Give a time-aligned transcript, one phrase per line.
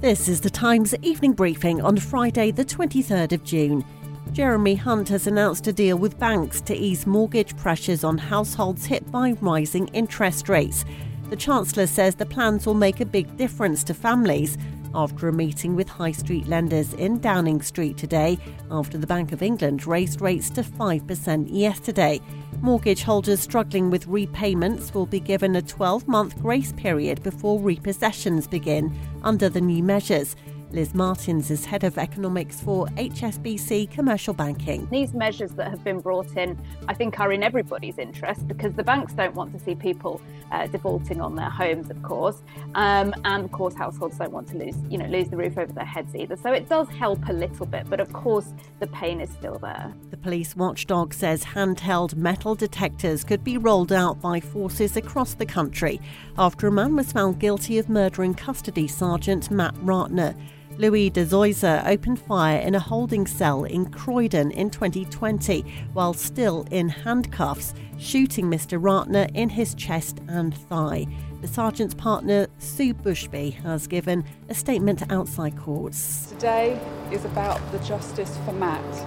[0.00, 3.84] This is the Times evening briefing on Friday, the 23rd of June.
[4.32, 9.12] Jeremy Hunt has announced a deal with banks to ease mortgage pressures on households hit
[9.12, 10.86] by rising interest rates.
[11.28, 14.56] The Chancellor says the plans will make a big difference to families
[14.94, 18.38] after a meeting with high street lenders in Downing Street today
[18.70, 22.20] after the Bank of England raised rates to 5% yesterday.
[22.60, 28.48] Mortgage holders struggling with repayments will be given a 12 month grace period before repossessions
[28.48, 30.36] begin under the new measures.
[30.72, 34.86] Liz Martins is head of economics for HSBC Commercial Banking.
[34.88, 38.84] These measures that have been brought in, I think, are in everybody's interest because the
[38.84, 40.20] banks don't want to see people
[40.52, 42.42] uh, defaulting on their homes, of course,
[42.76, 45.72] um, and of course, households don't want to lose, you know, lose the roof over
[45.72, 46.36] their heads either.
[46.36, 49.92] So it does help a little bit, but of course, the pain is still there.
[50.10, 55.46] The police watchdog says handheld metal detectors could be rolled out by forces across the
[55.46, 56.00] country
[56.38, 60.36] after a man was found guilty of murdering custody sergeant Matt Ratana.
[60.80, 65.60] Louis de Zoysa opened fire in a holding cell in Croydon in 2020
[65.92, 68.80] while still in handcuffs, shooting Mr.
[68.80, 71.06] Ratana in his chest and thigh.
[71.42, 76.28] The sergeant's partner, Sue Bushby, has given a statement outside courts.
[76.30, 76.80] Today
[77.12, 79.06] is about the justice for Matt.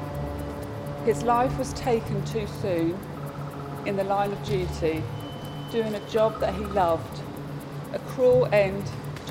[1.06, 2.96] His life was taken too soon
[3.88, 5.02] in the line of duty,
[5.72, 7.24] doing a job that he loved.
[7.94, 8.84] A cruel end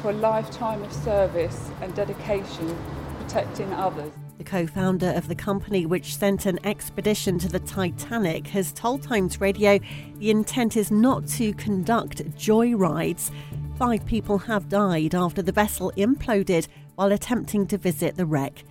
[0.02, 2.76] to a lifetime of service and dedication
[3.20, 4.12] protecting others.
[4.38, 9.02] The co founder of the company which sent an expedition to the Titanic has told
[9.02, 9.78] Times Radio
[10.16, 13.30] the intent is not to conduct joyrides.
[13.78, 18.64] Five people have died after the vessel imploded while attempting to visit the wreck.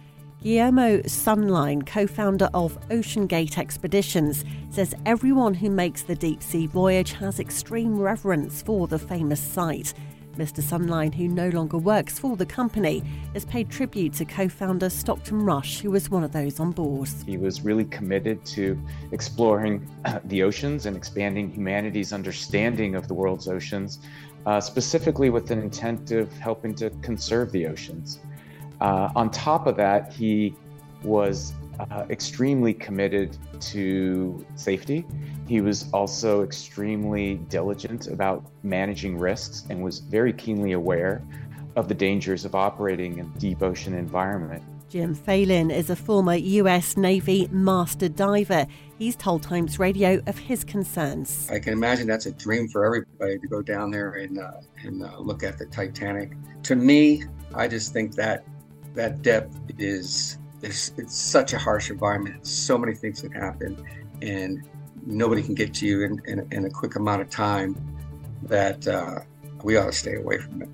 [0.44, 7.14] Guillermo Söhnlein, co founder of OceanGate Expeditions, says everyone who makes the deep sea voyage
[7.14, 9.94] has extreme reverence for the famous site.
[10.38, 10.62] Mr.
[10.62, 13.04] Söhnlein, who no longer works for the company,
[13.34, 17.10] has paid tribute to co founder Stockton Rush, who was one of those on board.
[17.26, 18.80] He was really committed to
[19.12, 19.88] exploring
[20.26, 24.00] the oceans and expanding humanity's understanding of the world's oceans,
[24.46, 28.20] uh, specifically with an intent of helping to conserve the oceans.
[28.80, 30.56] Uh, on top of that, he
[31.04, 35.06] was uh, extremely committed to safety.
[35.48, 41.24] He was also extremely diligent about managing risks and was very keenly aware
[41.76, 44.64] of the dangers of operating in deep ocean environment.
[44.92, 48.68] Jim Phelan is a former US Navy master diver.
[49.00, 51.50] He's told Times Radio of his concerns.
[51.50, 54.52] I can imagine that's a dream for everybody to go down there and uh,
[54.84, 56.34] and uh, look at the Titanic.
[56.64, 57.24] To me,
[57.56, 58.44] I just think that
[58.94, 62.46] that depth is it's, it's such a harsh environment.
[62.46, 63.84] So many things can happen,
[64.22, 64.68] and
[65.06, 67.76] nobody can get to you in, in, in a quick amount of time.
[68.44, 69.20] That uh,
[69.64, 70.70] we ought to stay away from it.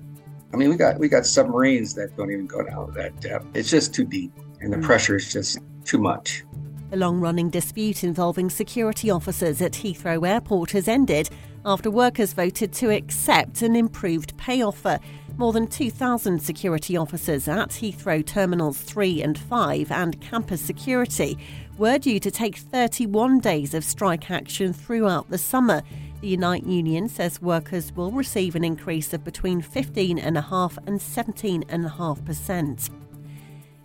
[0.52, 3.46] I mean, we got we got submarines that don't even go down that depth.
[3.54, 4.82] It's just too deep, and the mm.
[4.82, 6.44] pressure is just too much.
[6.90, 11.28] The long running dispute involving security officers at Heathrow Airport has ended
[11.66, 14.98] after workers voted to accept an improved pay offer.
[15.38, 21.38] More than 2,000 security officers at Heathrow Terminals 3 and 5 and campus security
[21.78, 25.82] were due to take 31 days of strike action throughout the summer.
[26.22, 32.90] The Unite Union says workers will receive an increase of between 15.5 and 17.5%.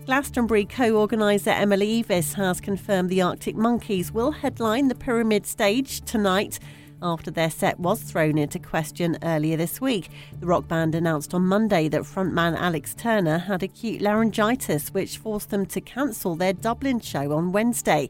[0.08, 6.02] Glastonbury co organiser Emily Eavis has confirmed the Arctic Monkeys will headline the Pyramid stage
[6.02, 6.58] tonight
[7.04, 10.10] after their set was thrown into question earlier this week.
[10.40, 15.50] The rock band announced on Monday that frontman Alex Turner had acute laryngitis, which forced
[15.50, 18.10] them to cancel their Dublin show on Wednesday.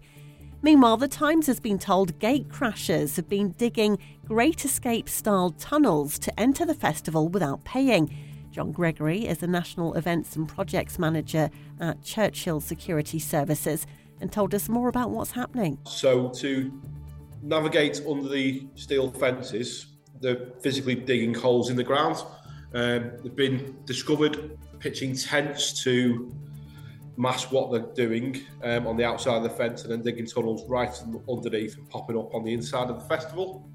[0.62, 6.18] Meanwhile, The Times has been told gate crashers have been digging Great Escape style tunnels
[6.20, 8.16] to enter the festival without paying.
[8.52, 11.50] John Gregory is the National Events and Projects Manager
[11.82, 13.86] at Churchill Security Services
[14.22, 15.80] and told us more about what's happening.
[15.86, 16.72] So, to
[17.44, 19.88] navigate under the steel fences,
[20.22, 22.18] they're physically digging holes in the ground.
[22.74, 26.34] Um, they've been discovered pitching tents to
[27.18, 30.68] mask what they're doing um, on the outside of the fence and then digging tunnels
[30.68, 30.92] right
[31.30, 33.70] underneath and popping up on the inside of the festival.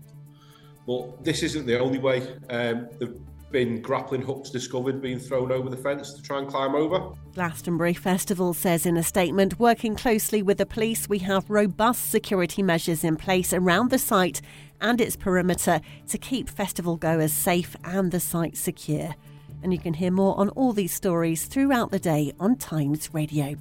[0.86, 2.22] But this isn't the only way.
[2.50, 6.74] Um, there've been grappling hooks discovered being thrown over the fence to try and climb
[6.74, 7.12] over.
[7.34, 12.62] Glastonbury Festival says in a statement working closely with the police, we have robust security
[12.62, 14.40] measures in place around the site
[14.80, 19.14] and its perimeter to keep festival goers safe and the site secure.
[19.62, 23.56] And you can hear more on all these stories throughout the day on Times Radio.